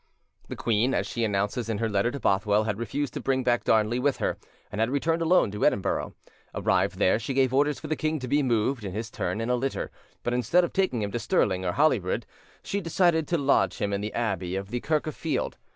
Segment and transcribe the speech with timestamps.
[0.47, 3.63] The queen, as she announces in her letter to Bothwell, had refused to bring back
[3.63, 4.39] Darnley with her,
[4.71, 6.15] and had returned alone to Edinburgh.
[6.55, 9.51] Arrived there, she gave orders for the king to be moved, in his turn, in
[9.51, 9.91] a litter;
[10.23, 12.25] but instead of taking him to Stirling or Holyrood,
[12.63, 15.59] she decided to lodge him in the abbey of the Kirk of Field.